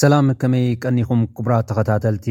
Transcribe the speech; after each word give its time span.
ሰላም 0.00 0.26
ከመይ 0.40 0.64
ቀኒኹም 0.84 1.20
ክቡራት 1.36 1.64
ተኸታተልቲ 1.68 2.26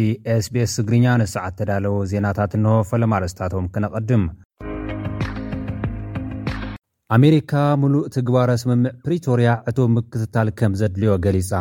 sቤስ 0.46 0.74
ትግርኛ 0.80 1.06
ንሰዓት 1.22 1.54
ተዳለዉ 1.60 1.94
ዜናታት 2.12 2.52
እንሆ 2.58 2.74
ፈለማርስታቶም 2.90 3.70
ክነቐድም 3.74 4.24
ኣሜሪካ 7.18 7.52
ሙሉእ 7.84 8.06
ትግባር 8.16 8.52
ስምምዕ 8.64 8.94
ፕሪቶርያ 9.06 9.50
እቶ 9.72 9.78
ምክትታል 9.98 10.50
ከም 10.60 10.76
ዘድልዮ 10.82 11.14
ገሊጻ 11.26 11.52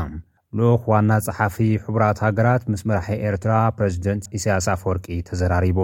ልኡክ 0.61 0.85
ዋና 0.93 1.11
ፀሓፊ 1.29 1.57
ሕቡራት 1.87 2.21
ሃገራት 2.27 2.65
ምስ 2.73 2.83
መራሒ 2.91 3.17
ኤርትራ 3.31 3.55
ፕረዚደንት 3.79 4.29
ኢስያስ 4.39 4.69
አፈወርቂ 4.75 5.07
ተዘራሪቦ 5.31 5.79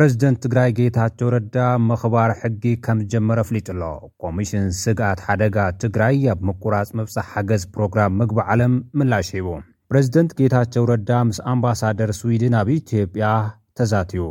ረዚደንት 0.00 0.38
ትግራይ 0.44 0.70
ጌታቸው 0.76 1.28
ረዳ 1.34 1.56
መኽባር 1.88 2.30
ሕጊ 2.40 2.62
ከምዝጀመር 2.84 3.38
አፍሊጡ 3.42 3.66
ኣሎ 3.72 3.82
ኮሚሽን 4.22 4.66
ስግኣት 4.82 5.18
ሓደጋ 5.26 5.56
ትግራይ 5.82 6.22
ኣብ 6.32 6.38
ምቁራጽ 6.48 6.90
መብጻሕ 7.00 7.24
ሓገዝ 7.32 7.62
ፕሮግራም 7.74 8.12
ምግቢ 8.20 8.38
ዓለም 8.52 8.74
ምላሽ 8.98 9.30
ሂቡ 9.38 9.48
ፕረዚደንት 9.90 10.32
ጌታቸው 10.38 10.84
ረዳ 10.92 11.10
ምስ 11.30 11.40
ኣምባሳደር 11.52 12.12
ስዊድን 12.20 12.54
ኣብ 12.60 12.70
ኢትዮጵያ 12.76 13.32
ተዛትዩ 13.80 14.22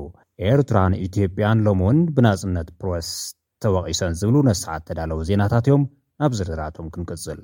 ኤርትራን 0.54 0.96
ኢትዮጵያን 1.08 1.62
ሎሙ 1.68 1.82
እውን 1.88 2.00
ብናጽነት 2.16 2.70
ፕሮስ 2.80 3.12
ተወቒሰን 3.66 4.16
ዝብሉ 4.24 4.36
ነስዓት 4.50 4.84
ተዳለዉ 4.90 5.20
ዜናታት 5.30 5.68
እዮም 5.72 5.86
ኣብዝርድራቶም 6.30 6.90
ክንቅጽል 6.96 7.44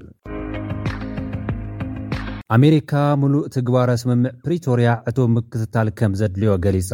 ኣሜሪካ 2.60 2.92
ምሉእ 3.24 3.46
ትግባር 3.58 3.92
ስምምዕ 4.06 4.34
ፕሪቶርያ 4.48 4.90
እቶም 5.12 5.32
ምክትታል 5.40 5.90
ከም 6.02 6.16
ዘድልዮ 6.22 6.54
ገሊጻ 6.68 6.92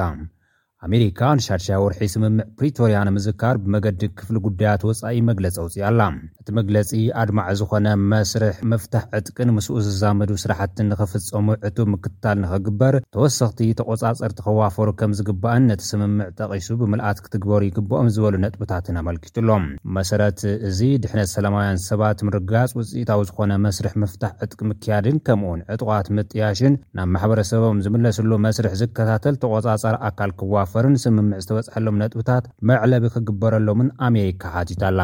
ኣሜሪካ 0.85 1.19
ንሻድሻ 1.37 1.67
ውርሒ 1.81 1.99
ስምምዕ 2.11 2.45
ፕሪቶርያ 2.59 2.99
ንምዝካር 3.07 3.55
ብመገዲ 3.63 4.03
ክፍሊ 4.19 4.35
ጉዳያት 4.45 4.83
ወፃኢ 4.87 5.17
መግለፂ 5.27 5.55
ኣውፅእ 5.63 5.83
ኣላ 5.89 5.99
እቲ 6.41 6.47
መግለፂ 6.59 6.89
ኣድማዕ 7.21 7.47
ዝኾነ 7.59 7.87
መስርሕ 8.11 8.55
ምፍታሕ 8.71 9.03
ዕጥቅን 9.17 9.49
ምስኡ 9.57 9.75
ዝዛምዱ 9.87 10.31
ስራሕትን 10.43 10.87
ንክፍፀሙ 10.91 11.47
ዕጡብ 11.67 11.87
ምክትታል 11.93 12.37
ንክግበር 12.45 12.95
ተወሰኽቲ 13.17 13.59
ተቆፃፀር 13.81 14.33
ትኸዋፈሩ 14.39 14.87
ከም 15.01 15.13
ዝግባአን 15.19 15.67
ነቲ 15.71 15.83
ስምምዕ 15.89 16.27
ጠቂሱ 16.39 16.69
ብምልኣት 16.81 17.21
ክትግበሩ 17.25 17.61
ይግብኦም 17.69 18.09
ዝበሉ 18.15 18.35
ነጥብታትን 18.45 18.97
ኣመልኪት 19.03 19.37
ሎም 19.49 19.67
መሰረት 19.99 20.41
እዚ 20.71 20.81
ድሕነት 21.05 21.31
ሰላማውያን 21.35 21.81
ሰባት 21.89 22.25
ምርጋፅ 22.29 22.73
ውፅኢታዊ 22.81 23.23
ዝኾነ 23.31 23.51
መስርሕ 23.67 23.93
ምፍታሕ 24.05 24.33
ዕጥቂ 24.47 24.59
ምክያድን 24.71 25.19
ከምኡውን 25.29 25.63
ዕጥቋት 25.75 26.09
ምጥያሽን 26.17 26.73
ናብ 27.01 27.07
ማሕበረሰቦም 27.17 27.77
ዝምለስሉ 27.85 28.31
መስርሕ 28.49 28.73
ዝከታተል 28.83 29.37
ተቆፃፀር 29.45 29.95
ኣካል 30.11 30.33
ክዋእ 30.41 30.67
ፈርን 30.71 30.93
ስምምዕ 31.03 31.37
ዝተበፅሐሎም 31.43 31.95
ነጥብታት 32.01 32.45
መዕለቢ 32.69 33.03
ክግበረሎምን 33.13 33.87
ኣሜሪካ 34.07 34.43
ሓቲታኣላ 34.57 35.01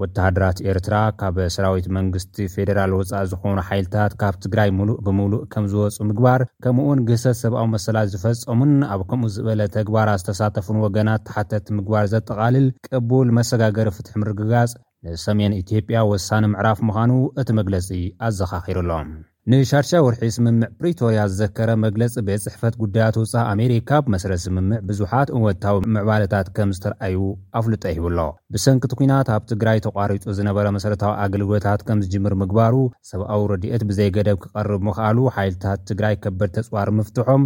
ወተሃድራት 0.00 0.58
ኤርትራ 0.70 0.94
ካብ 1.20 1.36
ሰራዊት 1.54 1.86
መንግስቲ 1.96 2.36
ፌደራል 2.52 2.92
ውፃእ 2.98 3.26
ዝኾኑ 3.30 3.56
ሓይልታት 3.68 4.12
ካብ 4.20 4.36
ትግራይ 4.44 4.70
ሙሉእ 4.78 4.96
ብምሉእ 5.06 5.42
ከም 5.52 5.64
ዝወፁ 5.72 5.96
ምግባር 6.10 6.42
ከምኡውን 6.64 7.02
ግሰት 7.10 7.36
ሰብኣዊ 7.42 7.66
መሰላት 7.74 8.10
ዝፈፀሙን 8.12 8.72
ኣብ 8.92 9.02
ከምኡ 9.10 9.28
ዝበለ 9.34 9.62
ተግባራት 9.76 10.22
ዝተሳተፉን 10.22 10.80
ወገናት 10.84 11.24
ተሓተት 11.30 11.66
ምግባር 11.78 12.06
ዘጠቓልል 12.14 12.66
ቅቡል 12.90 13.30
መሰጋገሪ 13.40 13.90
ፍትሒ 13.96 14.14
ምርግጋጽ 14.22 14.72
ንሰሜን 15.16 15.58
ኢትዮጵያ 15.62 16.06
ወሳኒ 16.12 16.46
ምዕራፍ 16.54 16.80
ምዃኑ 16.90 17.12
እቲ 17.42 17.48
መግለፂ 17.60 17.90
ኣዘኻኺሩሎም 18.28 19.10
ንሻርሻ 19.50 19.90
ውርሒ 20.06 20.20
ስምምዕ 20.34 20.66
ፕሪቶርያ 20.80 21.20
ዝዘከረ 21.30 21.70
መግለፂ 21.84 22.12
ቤት 22.26 22.42
ፅሕፈት 22.44 22.74
ጉዳያ 22.82 23.06
ውፃ 23.20 23.32
ኣሜሪካ 23.54 23.90
ብመሰረተ 24.06 24.40
ስምምዕ 24.44 24.78
ብዙሓት 24.88 25.30
እንወድታዊ 25.36 25.78
ምዕባለታት 25.94 26.48
ከም 26.56 26.72
ዝተርኣዩ 26.76 27.18
ኣፍሉጠ 27.60 27.82
ሂብ 27.96 28.04
ኣሎ 28.10 28.18
ብሰንኪቲ 28.56 28.92
ኩናት 29.00 29.30
ኣብ 29.36 29.42
ትግራይ 29.52 29.80
ተቋሪጡ 29.86 30.24
ዝነበረ 30.38 30.66
መሰረታዊ 30.76 31.12
ኣገልግሎታት 31.24 31.80
ከም 31.88 32.02
ዝጅምር 32.04 32.36
ምግባሩ 32.42 32.76
ሰብኣዊ 33.10 33.42
ረድኤት 33.54 33.84
ብዘይገደም 33.90 34.40
ክቐርብ 34.44 34.84
ምክኣሉ 34.90 35.18
ሓይልታት 35.38 35.82
ትግራይ 35.90 36.16
ከበድ 36.26 36.52
ተፅዋር 36.58 36.90
ምፍትሖም 37.00 37.44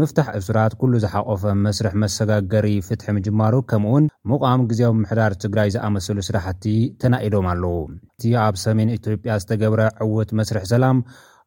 ምፍታሕ 0.00 0.28
እሱራት 0.38 0.72
ኩሉ 0.78 0.92
ዝሓቆፈ 1.02 1.42
መስርሕ 1.64 1.92
መሰጋገሪ 2.02 2.68
ፍትሒ 2.86 3.04
ምጅማሩ 3.16 3.54
ከምኡ 3.70 3.90
ውን 3.94 4.04
ምቓም 4.30 4.62
ግዜም 4.70 4.96
ምሕዳር 5.02 5.32
ትግራይ 5.42 5.68
ዝኣመሰሉ 5.74 6.18
ስራሕቲ 6.28 6.64
ተናኢዶም 7.02 7.46
ኣለዉ 7.50 7.74
እቲ 8.16 8.22
ኣብ 8.46 8.54
ሰሜን 8.64 8.88
ኢትዮጵያ 8.96 9.34
ዝተገብረ 9.42 9.82
ዕውት 10.06 10.30
መስርሒ 10.38 10.62
ሰላም 10.72 10.98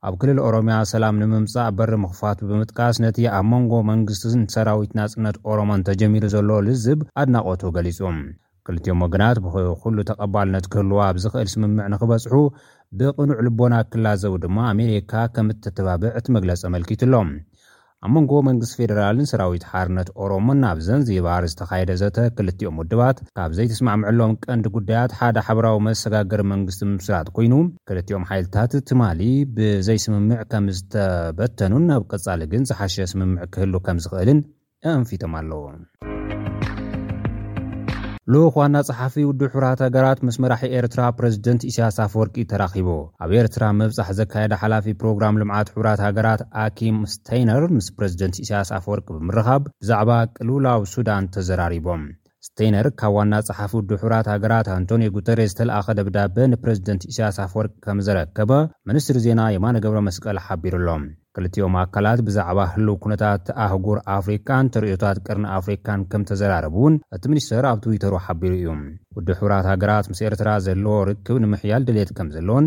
ኣብ 0.09 0.13
ክልል 0.21 0.39
ኦሮምያ 0.45 0.77
ሰላም 0.93 1.19
ንምምጻእ 1.23 1.71
በሪ 1.79 1.91
ምኽፋት 2.03 2.39
ብምጥቃስ 2.51 2.99
ነቲ 3.05 3.19
ኣብ 3.39 3.45
መንጎ 3.53 3.73
መንግስትን 3.91 4.45
ሰራዊት 4.55 4.93
ናጽነት 4.99 5.37
ኦሮሞን 5.49 5.83
ተጀሚሩ 5.89 6.23
ዘለ 6.35 6.49
ልዝብ 6.69 7.01
ኣድናቐቱ 7.23 7.63
ገሊጹ 7.77 7.99
ክልትዮም 8.69 9.03
ወገናት 9.07 9.37
ብኩሉ 9.43 9.97
ተቐባልነት 10.11 10.65
ክህልዋ 10.71 10.99
ኣብ 11.09 11.19
ዚኽእል 11.25 11.51
ስምምዕ 11.55 11.83
ንኽበጽሑ 11.91 12.33
ብቕኑዕ 12.99 13.37
ልቦና 13.47 13.75
ክላዘቡ 13.91 14.33
ድማ 14.45 14.57
ኣሜሪካ 14.73 15.13
ከም 15.35 15.47
እተተባብዕ 15.55 16.11
እቲ 16.21 16.27
መግለጽ 16.37 16.63
ኣመልኪት 16.69 17.01
ኣሎም 17.07 17.29
ኣብ 18.05 18.11
መንጎ 18.15 18.31
መንግስት 18.47 18.73
ፌደራልን 18.79 19.27
ሰራዊት 19.29 19.63
ሓርነት 19.69 20.09
ኦሮሞን 20.23 20.59
ናብዘን 20.63 21.05
ዝባሃር 21.07 21.45
ዝተካየደ 21.51 21.91
ዘተ 22.01 22.17
ክልቲኦም 22.37 22.77
ውድባት 22.81 23.17
ካብ 23.37 23.53
ዘይተስማዕምዕሎም 23.57 24.33
ቀንዲ 24.45 24.67
ጉዳያት 24.75 25.15
ሓደ 25.19 25.37
ሓበራዊ 25.47 25.77
መሰጋገር 25.87 26.41
መንግስቲ 26.51 26.81
ምምስራት 26.91 27.29
ኮይኑ 27.37 27.55
ክልትኦም 27.91 28.27
ሓይልታት 28.31 28.73
ትማሊ 28.91 29.21
ብዘይስምምዕ 29.57 30.41
ከም 30.51 30.67
ዝተበተኑን 30.79 31.87
ናብ 31.91 32.05
ቅጻሊ 32.11 32.43
ግን 32.53 32.67
ዝሓሸየ 32.71 33.07
ስምምዕ 33.13 33.43
ክህሉ 33.55 33.73
ከም 33.87 33.99
ዝኽእልን 34.05 34.41
እአንፊቶም 34.89 35.35
ኣለዉ 35.41 35.61
ልክ 38.33 38.55
ዋና 38.59 38.77
ፀሓፊ 38.87 39.13
ውዱ 39.27 39.39
ሕብራት 39.51 39.81
ሃገራት 39.83 40.19
ምስ 40.27 40.35
መራሒ 40.43 40.61
ኤርትራ 40.77 41.01
ፕረዚደንት 41.17 41.61
እስያስ 41.67 41.97
ኣፍወርቂ 42.05 42.35
ተራኺቡ 42.51 42.87
ኣብ 43.23 43.31
ኤርትራ 43.41 43.63
መብፃሕ 43.81 44.09
ዘካየደ 44.17 44.53
ሓላፊ 44.63 44.85
ፕሮግራም 45.01 45.37
ልምዓት 45.41 45.69
ሕራት 45.75 46.01
ሃገራት 46.05 46.41
ኣኪም 46.63 46.97
ስተነር 47.13 47.65
ምስ 47.75 47.87
ፕረዚደንት 47.99 48.35
እስያስ 48.45 48.69
ኣፍወርቂ 48.79 49.07
ብምርኻብ 49.19 49.63
ብዛዕባ 49.83 50.09
ቅሉላዊ 50.39 50.81
ሱዳን 50.95 51.29
ተዘራሪቦም 51.35 52.03
ስተነር 52.47 52.89
ካብ 53.01 53.15
ዋና 53.19 53.33
ፀሓፊ 53.49 53.71
ውዱ 53.81 53.91
ሕራት 54.03 54.29
ሃገራት 54.33 54.69
ኣንቶኒ 54.77 55.05
ጉተረስ 55.15 55.51
ዝተለኣኸ 55.53 55.87
ደብዳበ 55.99 56.35
ንፕረዚደንት 56.55 57.05
እስያስ 57.13 57.39
ኣፍወርቂ 57.47 57.73
ከም 57.85 58.01
ዘረከበ 58.09 58.51
ምንስትሪ 58.89 59.21
ዜና 59.27 59.41
የማነ 59.55 59.75
ገብረ 59.85 60.01
መስቀል 60.09 60.39
ሓቢሩሎም 60.47 61.05
ክልቲኦም 61.39 61.73
ኣካላት 61.81 62.19
ብዛዕባ 62.27 62.59
ህሉው 62.73 62.95
ኩነታት 63.01 63.47
ኣህጉር 63.65 63.97
ኣፍሪካን 64.17 64.69
ተሪእዮታት 64.73 65.17
ቅርኒ 65.25 65.45
ኣፍሪካን 65.57 65.99
ከም 66.11 66.21
ተዘራረቡ 66.29 66.75
እውን 66.81 66.93
እቲ 67.15 67.23
ሚኒስተር 67.31 67.65
ኣብ 67.71 67.77
ትዊተሩ 67.83 68.13
ሓቢሩ 68.25 68.53
እዩ 68.59 68.67
ወዲ 69.17 69.27
ሕብራት 69.39 69.65
ሃገራት 69.71 70.07
ምስ 70.11 70.21
ኤርትራ 70.29 70.49
ዘለዎ 70.67 70.95
ርክብ 71.09 71.37
ንምሕያል 71.43 71.83
ድሌት 71.89 72.11
ከም 72.19 72.29
ዘለን 72.35 72.65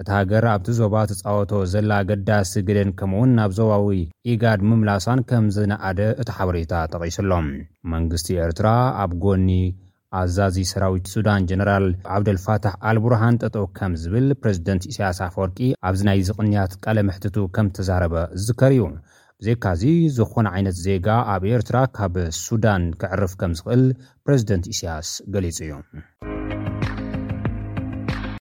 እቲ 0.00 0.08
ሃገር 0.18 0.44
ኣብቲ 0.54 0.68
ዞባ 0.80 0.94
ተፃወቶ 1.10 1.50
ዘላገዳሲ 1.74 2.52
ግደን 2.70 2.90
ከምኡእውን 2.98 3.34
ናብ 3.38 3.50
ዞባዊ 3.58 3.88
ኢጋድ 4.32 4.60
ምምላሳን 4.70 5.22
ከም 5.30 5.46
ዝነኣደ 5.56 6.00
እቲ 6.22 6.28
ሓበሬታ 6.38 6.72
ተቒሱሎም 6.94 7.48
መንግስቲ 7.94 8.28
ኤርትራ 8.46 8.68
ኣብ 9.04 9.10
ጎኒ 9.24 9.48
ኣዛዚ 10.18 10.56
ሰራዊት 10.70 11.06
ሱዳን 11.12 11.42
ጀነራል 11.50 11.84
ዓብደልፋታሕ 12.14 12.72
ኣልቡርሃን 12.90 13.38
ጠጦ 13.42 13.56
ከም 13.76 13.92
ዝብል 14.02 14.26
ፕረዚደንት 14.40 14.82
እስያስ 14.92 15.18
ኣፈወርቂ 15.26 15.58
ኣብዚ 15.88 16.00
ናይ 16.08 16.18
ዝቕንያት 16.28 16.72
ቃለ 16.84 16.98
ምሕትቱ 17.10 17.36
ከም 17.56 17.66
ዝተዛረበ 17.76 18.14
ዝዝከር 18.40 18.72
እዩ 18.76 18.84
ብዘካዚ 19.42 19.82
ዝኾነ 20.16 20.46
ዓይነት 20.56 20.76
ዜጋ 20.86 21.08
ኣብ 21.34 21.42
ኤርትራ 21.54 21.76
ካብ 21.98 22.14
ሱዳን 22.44 22.82
ክዕርፍ 23.02 23.34
ከም 23.42 23.52
ዝኽእል 23.60 23.84
ፕረዚደንት 24.24 24.64
እስያስ 24.74 25.10
ገሊጹ 25.36 25.58
እዩ 25.66 25.72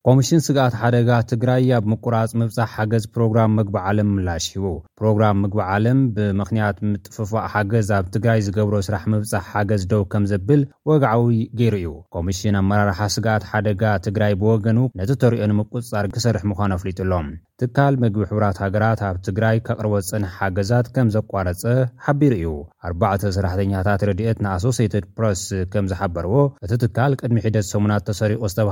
ኮሚሽን 0.09 0.40
ስጋኣት 0.46 0.75
ሓደጋ 0.81 1.09
ትግራይ 1.31 1.66
ኣብ 1.78 1.84
ምቁራፅ 1.92 2.30
ምብፃሕ 2.42 2.66
ሓገዝ 2.75 3.03
ፕሮግራም 3.16 3.52
ምግቢ 3.58 3.75
ዓለም 3.90 4.08
ምላሽ 4.18 4.46
ሂቡ 4.53 4.66
ፕሮግራም 5.00 5.38
ምግቢ 5.42 5.59
ዓለም 5.74 6.00
ብምክንያት 6.16 6.78
ምጥፍፋቅ 6.92 7.44
ሓገዝ 7.53 7.90
ኣብ 7.97 8.06
ትግራይ 8.16 8.40
ዝገብሮ 8.46 8.75
ስራሕ 8.88 9.03
ምብፃሕ 9.14 9.42
ሓገዝ 9.56 9.84
ደው 9.92 10.03
ከም 10.14 10.24
ዘብል 10.31 10.62
ወግዓዊ 10.92 11.36
ገይሩ 11.59 11.75
እዩ 11.81 11.92
ኮሚሽን 12.16 12.58
ኣመራርሓ 12.62 13.00
ስግኣት 13.18 13.46
ሓደጋ 13.52 13.84
ትግራይ 14.08 14.34
ብወገኑ 14.44 14.79
ነዚ 15.02 15.11
ተሪዮ 15.26 15.44
ንምቁፅፃር 15.52 16.08
ክሰርሕ 16.16 16.46
ምኳኑ 16.53 16.73
ኣፍሊጡሎም 16.79 17.29
ትካል 17.62 17.94
መግቢ 18.02 18.20
ሕብራት 18.32 18.58
ሃገራት 18.64 19.00
ኣብ 19.09 19.16
ትግራይ 19.28 19.55
ካቅርበ 19.67 19.96
ፅንሕ 20.09 20.32
ሓገዛት 20.41 20.88
ከም 20.96 21.08
ዘቋረፀ 21.16 21.62
ሓቢሩ 22.05 22.34
እዩ 22.40 22.52
ኣባዕተ 22.90 23.23
ሰራሕተኛታት 23.38 24.03
ረድት 24.09 24.38
ንኣሶትድ 24.46 25.05
ስ 25.44 25.78
ምዝሓበርዎ 25.85 26.35
እቲ 26.66 26.72
ትካል 26.84 27.14
ድሚደት 27.32 27.70
ሙ 27.84 27.88
ተሰሪዝተብ 28.09 28.67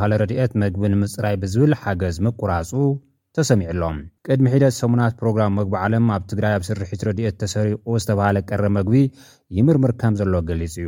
ብዝብል 1.41 1.71
ሓገዝ 1.81 2.15
ምቁራፁ 2.25 2.71
ተሰሚዑሎም 3.37 3.97
ቅድሚ 4.25 4.45
ሒደት 4.53 4.75
ሰሙናት 4.81 5.13
ፕሮግራም 5.19 5.51
መግቢ 5.59 5.73
ዓለም 5.85 6.05
ኣብ 6.15 6.23
ትግራይ 6.31 6.53
ኣብ 6.57 6.63
ስርሒት 6.67 7.01
ረድኤት 7.07 7.35
ተሰሪቑ 7.43 7.79
ዝተባሃለ 8.01 8.37
ቀረ 8.49 8.63
መግቢ 8.77 8.95
ይምርምር 9.57 9.91
ከም 10.01 10.13
ዘሎ 10.19 10.33
ገሊጹ 10.49 10.75
እዩ 10.81 10.87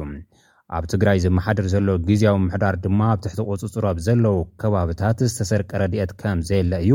ኣብ 0.77 0.83
ትግራይ 0.93 1.17
ዝመሓደር 1.25 1.67
ዘሎ 1.73 1.87
ግዜያዊ 2.07 2.35
ምሕዳር 2.47 2.75
ድማ 2.83 2.99
ኣብ 3.13 3.19
ትሕቲ 3.25 3.39
ቕጽጽሮብ 3.51 3.99
ዘለዉ 4.07 4.37
ከባብታት 4.63 5.21
ዝተሰርቀ 5.31 5.71
ረድኤት 5.83 6.11
ከም 6.21 6.41
ዘየለ 6.49 6.73
እዩ 6.85 6.93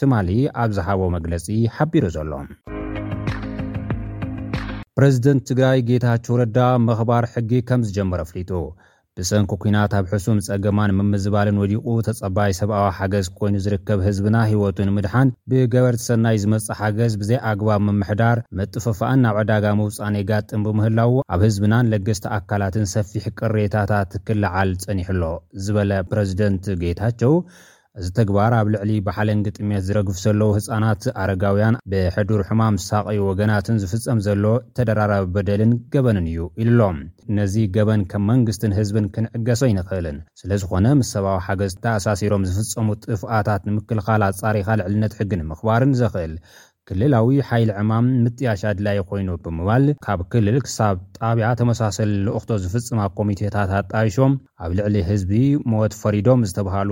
ትማሊ 0.00 0.28
ኣብ 0.62 0.70
ዝሃቦ 0.78 1.00
መግለጺ 1.16 1.46
ሓቢሩ 1.76 2.04
ዘሎ 2.16 2.32
ፕረዚደንት 4.98 5.42
ትግራይ 5.50 5.78
ጌታቸው 5.88 6.34
ረዳ 6.42 6.58
መኽባር 6.88 7.24
ሕጊ 7.34 7.52
ከም 7.68 7.84
ዝጀመሮ 7.88 8.20
ኣፍሊጡ 8.26 8.50
ብሰንኪ 9.20 9.52
ኩናት 9.62 9.92
ኣብ 9.96 10.04
ሕሱም 10.10 10.38
ፀገማን 10.44 10.92
ምምዝባልን 10.98 11.58
ወዲቁ 11.62 11.84
ተጸባይ 12.06 12.52
ሰብኣዊ 12.58 12.84
ሓገዝ 12.98 13.26
ኮይኑ 13.38 13.56
ዝርከብ 13.64 13.98
ህዝብና 14.06 14.36
ህይወቱንምድሓን 14.50 15.32
ብገበር 15.52 15.96
ተሰናይ 16.00 16.36
ዝመጽእ 16.42 16.76
ሓገዝ 16.78 17.12
ብዘይ 17.22 17.38
ኣግባብ 17.50 17.82
ምምሕዳር 17.88 18.38
መጥፈፋኣን 18.60 19.22
ናብ 19.24 19.38
ዕዳጋ 19.42 19.64
ምውፃን 19.80 20.16
የጋጥም 20.20 20.64
ብምህላዉ 20.68 21.12
ኣብ 21.36 21.40
ህዝብናን 21.46 21.90
ለገስቲ 21.94 22.24
ኣካላትን 22.38 22.88
ሰፊሕ 22.96 23.26
ቅሬታታት 23.40 24.10
ክልዓል 24.28 24.72
ፀኒሕ 24.86 25.08
ኣሎ 25.16 25.22
ዝበለ 25.66 25.92
ፕረዚደንት 26.12 26.64
ጌታቸው 26.84 27.34
እዚ 28.00 28.06
ተግባር 28.18 28.52
ኣብ 28.58 28.66
ልዕሊ 28.72 28.90
ብሓለ 29.06 29.28
ንግጥሜት 29.38 29.82
ዝረግፍ 29.86 30.16
ዘለዉ 30.24 30.50
ህፃናት 30.58 31.02
ኣረጋውያን 31.22 31.74
ብሕዱር 31.90 32.40
ሕማም 32.48 32.76
ሳቀይ 32.84 33.18
ወገናትን 33.26 33.80
ዝፍፀም 33.82 34.18
ዘሎ 34.26 34.44
ተደራራቢ 34.76 35.26
በደልን 35.34 35.72
ገበንን 35.94 36.26
እዩ 36.30 36.40
ኢሉ 36.60 36.70
ሎም 36.80 36.98
ነዚ 37.38 37.54
ገበን 37.74 38.02
ከም 38.10 38.22
መንግስትን 38.30 38.76
ህዝብን 38.78 39.06
ክንዕገሶ 39.16 39.62
ኣይንኽእልን 39.68 40.18
ስለ 40.42 40.50
ዝኾነ 40.62 40.86
ምስ 41.00 41.10
ሰብኣዊ 41.16 41.38
ሓገዝ 41.48 41.72
ተኣሳሲሮም 41.82 42.46
ዝፍፀሙ 42.50 42.88
ጥፍኣታት 43.06 43.62
ንምክልኻል 43.68 44.22
ኣጻሪኻ 44.30 44.68
ልዕልነት 44.80 45.16
ሕጊንምኽባርን 45.20 45.92
ዘኽእል 46.00 46.32
ክልላዊ 46.90 47.36
ሓይሊ 47.48 47.70
ዕማም 47.82 48.06
ምጥያሽ 48.24 48.62
ኣድላይ 48.70 48.98
ኮይኑ 49.10 49.28
ብምባል 49.44 49.84
ካብ 50.06 50.22
ክልል 50.32 50.56
ክሳብ 50.68 50.96
ጣብያ 51.18 51.50
ተመሳሰል 51.60 52.10
ልእክቶ 52.28 52.50
ዝፍፅማ 52.62 53.02
ኮሚቴታት 53.18 53.70
ኣጣይሾም 53.80 54.32
ኣብ 54.64 54.72
ልዕሊ 54.80 54.96
ህዝቢ 55.10 55.34
ሞት 55.74 55.92
ፈሪዶም 56.02 56.40
ዝተባሃሉ 56.50 56.90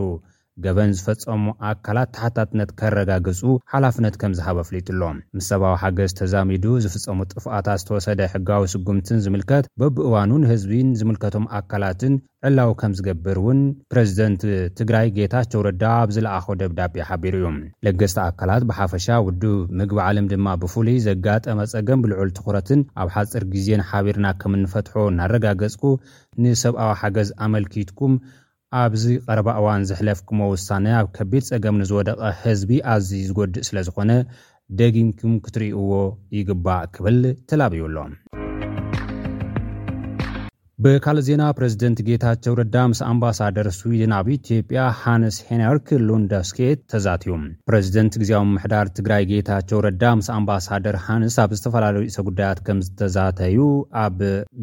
ገበን 0.64 0.90
ዝፈፀሙ 0.98 1.42
ኣካላት 1.68 2.10
ተሓታትነት 2.14 2.70
ከረጋገፁ 2.78 3.40
ሓላፍነት 3.72 4.14
ከም 4.20 4.32
ዝሃበ 4.38 4.56
ኣፍሊጡ 4.64 4.86
ኣሎ 4.94 5.02
ምስ 5.36 5.44
ሰብኣዊ 5.52 5.74
ሓገዝ 5.82 6.12
ተዛሚዱ 6.20 6.64
ዝፍፀሙ 6.84 7.18
ጥፍቃታት 7.32 7.80
ዝተወሰደ 7.82 8.20
ሕጋዊ 8.32 8.64
ስጉምትን 8.72 9.22
ዝምልከት 9.26 9.68
በብእዋንን 9.82 10.42
ህዝቢን 10.50 10.88
ዝምልከቶም 11.00 11.46
ኣካላትን 11.58 12.14
ዕላዊ 12.48 12.70
ከም 12.80 12.92
ዝገብር 12.98 13.38
ውን 13.46 13.60
ፕረዚደንት 13.92 14.42
ትግራይ 14.80 15.06
ጌታ 15.18 15.34
ቸውረዳ 15.52 15.82
ኣብ 16.02 16.10
ዝለኣኸ 16.16 16.46
ደብዳቤ 16.62 16.94
ሓቢሩ 17.08 17.34
እዩም 17.40 17.56
ለገስቲ 17.86 18.18
ኣካላት 18.26 18.62
ብሓፈሻ 18.70 19.08
ውድብ 19.26 19.56
ምግቢ 19.80 19.98
ዓለም 20.08 20.28
ድማ 20.32 20.46
ብፍሉይ 20.62 20.98
ዘጋጠመ 21.08 21.58
ፀገም 21.74 22.02
ብልዑል 22.04 22.30
ትኩረትን 22.38 22.82
ኣብ 23.02 23.08
ሓፅር 23.16 23.44
ግዜን 23.54 23.84
ሓቢርና 23.90 24.26
ከምንፈትሖ 24.42 24.94
እናረጋገፅኩ 25.12 25.82
ንሰብኣዊ 26.44 26.92
ሓገዝ 27.02 27.30
ኣመልኪትኩም 27.46 28.14
ኣብዚ 28.78 29.04
ቀረባእዋን 29.26 29.82
ዘሕለፍኩሞ 29.90 30.40
ውሳነ 30.52 30.86
ኣብ 30.98 31.06
ከቢድ 31.16 31.42
ጸገም 31.48 31.76
ንዝወደቐ 31.80 32.20
ህዝቢ 32.42 32.70
ኣዝ 32.94 33.08
ዝጎድእ 33.28 33.66
ስለ 33.68 33.76
ዝኾነ 33.88 34.10
ደጊምኩም 34.80 35.34
ክትርእዎ 35.46 35.92
ይግባእ 36.38 36.84
ክብል 36.98 37.18
ትላብዩ 37.50 37.80
ኣሎም 37.88 38.12
ብካልእ 40.84 41.24
ዜና 41.26 41.42
ፕረዚደንት 41.56 41.98
ጌታቸው 42.06 42.52
ረዳ 42.58 42.74
ምስ 42.90 43.00
ኣምባሳደር 43.08 43.66
ስዊድን 43.78 44.12
ኣብ 44.18 44.26
ኢትዮጵያ 44.34 44.82
ሃንስ 45.00 45.36
ሄነርክ 45.48 45.88
ሎንዳስኬ 46.08 46.60
ተዛትዩ 46.92 47.32
ፕረዚደንት 47.68 48.14
ግዜዊ 48.22 48.38
ምሕዳር 48.52 48.86
ትግራይ 48.96 49.24
ጌታቸው 49.32 49.78
ረዳ 49.86 50.02
ምስ 50.18 50.28
ኣምባሳደር 50.36 50.96
ሃንስ 51.06 51.34
ኣብ 51.42 51.50
ዝተፈላለዩ 51.58 52.04
እሰጉዳያት 52.12 52.60
ከም 52.68 52.78
ዝተዛተዩ 52.86 53.58
ኣብ 54.04 54.16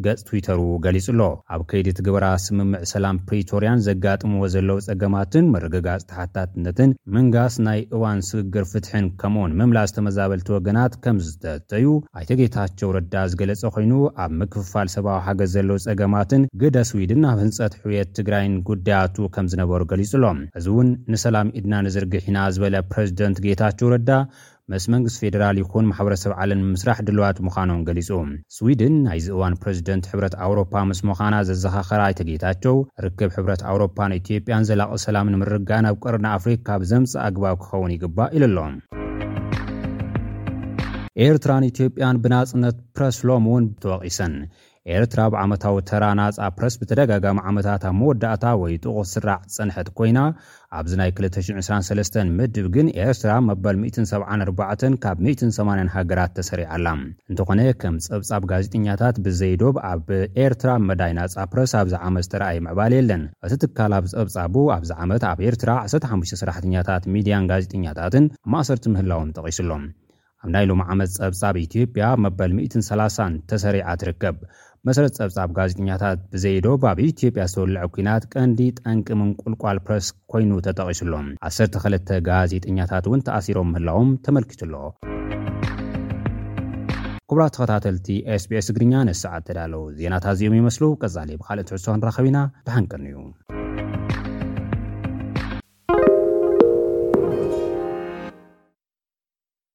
ገፅ 0.06 0.24
ትዊተሩ 0.30 0.58
ገሊፁ 0.86 1.06
ሎ 1.20 1.28
ኣብ 1.56 1.62
ከይዲት 1.72 2.00
ግበራ 2.08 2.26
ስምምዕ 2.46 2.80
ሰላም 2.94 3.20
ፕሪቶርያን 3.28 3.84
ዘጋጥምዎ 3.90 4.42
ዘለው 4.56 4.80
ፀገማትን 4.88 5.48
መረግጋፅ 5.54 6.02
ተሓታትነትን 6.10 6.90
ምንጋስ 7.18 7.54
ናይ 7.68 7.80
እዋን 7.98 8.24
ስግግር 8.30 8.66
ፍትሕን 8.72 9.06
ከምኡውን 9.22 9.56
ምምላእ 9.62 9.88
ዝተመዛበልቲ 9.92 10.48
ወገናት 10.56 10.92
ከም 11.06 11.22
ዝተተዩ 11.28 11.86
ኣይተ 12.18 12.30
ጌታቸው 12.42 12.92
ረዳ 12.98 13.16
ዝገለጸ 13.30 13.62
ኮይኑ 13.78 13.94
ኣብ 14.26 14.30
ምክፍፋል 14.42 14.90
ሰብኣዊ 14.98 15.22
ሓገዝ 15.28 15.50
ዘለው 15.56 15.80
ፀገ 15.88 16.02
ማትን 16.12 16.42
ግደ 16.60 16.76
ስዊድን 16.90 17.20
ናብ 17.24 17.38
ህንፀት 17.44 17.72
ሕውየት 17.80 18.08
ትግራይን 18.18 18.52
ጉዳያቱ 18.68 19.16
ከም 19.34 19.46
ዝነበሩ 19.52 19.80
ገሊፁ 19.92 20.12
ኣሎም 20.18 20.38
እዚ 20.58 20.66
እውን 20.72 20.88
ንሰላም 21.12 21.48
ኢድና 21.58 21.74
ንዝርግሒና 21.86 22.38
ዝበለ 22.54 22.76
ፕረዚደንት 22.92 23.38
ጌታቸው 23.46 23.90
ረዳ 23.94 24.12
ምስ 24.72 24.84
መንግስት 24.92 25.18
ፌደራል 25.22 25.56
ይኹን 25.60 25.86
ማሕበረሰብ 25.90 26.32
ዓለን 26.40 26.60
ምስራሕ 26.72 26.98
ድልዋት 27.08 27.38
ምዃኖም 27.46 27.84
ገሊፁ 27.88 28.08
ስዊድን 28.56 28.96
ናይዚ 29.06 29.26
እዋን 29.34 29.54
ፕረዚደንት 29.62 30.08
ሕብረት 30.10 30.34
ኣውሮፓ 30.46 30.74
ምስ 30.90 31.00
ምዃና 31.10 31.34
ዘዘኻኸራ 31.48 32.00
ይተ 32.12 32.20
ጌታቸው 32.30 32.76
ርክብ 33.04 33.30
ሕብረት 33.36 33.62
ኣውሮፓን 33.72 34.16
ኢትዮጵያን 34.20 34.66
ዘላቕ 34.70 34.90
ሰላምን 35.06 35.38
ምርጋን 35.42 35.88
ኣብ 35.92 35.96
ቀርንኣፍሪካ 36.04 36.68
ብዘምፅእ 36.84 37.22
ኣግባብ 37.28 37.56
ክኸውን 37.64 37.94
ይግባእ 37.96 38.30
ኢሉ 38.38 38.44
ኣሎ 38.66 38.76
ኤርትራን 41.26 41.64
ኢትዮጵያን 41.72 42.20
ብናፅነት 42.24 42.76
ፕረስ 42.96 43.16
ሎም 43.28 43.46
እውን 43.50 43.64
ተወቒሰን 43.82 44.34
ኤርትራ 44.96 45.20
ብዓመታዊ 45.32 45.76
ተራናጻ 45.90 46.38
ፕረስ 46.58 46.74
ብተደጋጋሚ 46.80 47.38
ዓመታት 47.50 47.82
ኣብ 47.88 47.94
መወዳእታ 48.00 48.44
ወይ 48.62 48.72
ጥቑስ 48.84 49.08
ዝስራዕ 49.10 49.40
ጸንሐት 49.54 49.88
ኮይና 49.98 50.18
ኣብዚ 50.78 50.92
ናይ 51.00 51.10
223 51.18 52.16
ምድብ 52.38 52.66
ግን 52.74 52.86
ኤርትራ 53.06 53.32
መበል 53.48 53.76
174 53.82 54.96
ካብ 55.04 55.18
180 55.28 55.86
ሃገራት 55.96 56.32
ተሰሪዓኣላ 56.38 56.88
እንተኾነ 57.30 57.60
ከም 57.82 57.94
ጸብጻብ 58.06 58.42
ጋዜጠኛታት 58.52 59.18
ብዘይዶብ 59.26 59.76
ኣብ 59.92 60.06
ኤርትራ 60.46 60.72
መዳይ 60.90 61.14
ናጻ 61.20 61.36
ፕረስ 61.54 61.74
ኣብዚ 61.80 61.94
ዓመት 62.08 62.26
ዝተረኣይ 62.28 62.58
ምዕባል 62.66 62.94
የለን 62.98 63.22
እቲ 63.48 63.52
ትካል 63.64 63.94
ብ 64.04 64.12
ጸብጻቡ 64.14 64.54
ኣብዚ 64.76 64.90
ዓመት 65.04 65.24
ኣብ 65.32 65.38
ኤርትራ 65.48 65.70
15ሰራሕኛታት 65.86 67.06
ሚድያን 67.14 67.48
ጋዜጠኛታትን 67.52 68.26
ማእሰርቲ 68.54 68.86
ምህላዎን 68.96 69.32
ጠቒሱ 69.38 69.60
ሎም 69.70 69.84
ኣብ 70.44 70.50
ናይ 70.54 70.64
ሎም 70.70 70.80
ዓመት 70.92 71.10
ፀብፃብ 71.20 71.54
ኢትዮጵያ 71.66 72.04
መበል 72.24 72.50
30 72.88 73.36
ተሰሪዓ 73.50 73.86
ትርከብ 74.00 74.36
መሰረተ 74.88 75.12
ፀብጻብ 75.22 75.48
ጋዜጠኛታት 75.56 76.18
ብዘይዶብ 76.32 76.82
ኣብ 76.90 76.98
ኢትዮጵያ 77.08 77.44
ዝተወልዐ 77.52 77.80
ኩናት 77.94 78.24
ቀንዲ 78.34 78.60
ጠንቅ 78.80 79.08
ምን 79.20 79.30
ቁልቋል 79.42 79.78
ፕረስ 79.86 80.06
ኮይኑ 80.32 80.50
ተጠቒሱሎም 80.66 81.26
12ለ 81.48 81.94
ጋዜጠኛታት 82.30 83.06
እውን 83.10 83.24
ተኣሲሮም 83.28 83.70
ምህላዎም 83.74 84.10
ተመልኪቱ 84.26 84.62
ኣሎ 84.68 84.76
ክቡራት 87.30 87.52
ተኸታተልቲ 87.56 88.08
ስቢስ 88.44 88.68
እግርኛ 88.74 88.94
ነሰዓ 89.10 89.34
ተዳለው 89.48 89.82
ዜናት 90.00 90.26
ዚኦም 90.40 90.56
ይመስሉ 90.60 90.84
ቀዛሊ 91.02 91.30
ብካልእ 91.42 91.66
ትሕሶንረኸቢኢና 91.70 92.40
ብሓንቀኒ 92.68 93.06
እዩ 93.12 93.28